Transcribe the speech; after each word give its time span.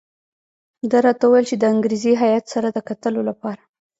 ده 0.89 0.97
راته 1.05 1.23
وویل 1.27 1.45
چې 1.51 1.55
د 1.59 1.63
انګریزي 1.73 2.13
هیات 2.23 2.45
سره 2.53 2.67
د 2.71 2.77
کتلو 2.89 3.21
لپاره. 3.29 3.61